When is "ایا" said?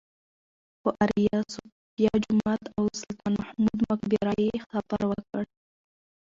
1.19-1.39